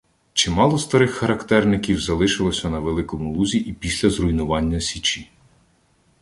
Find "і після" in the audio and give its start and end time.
3.57-4.09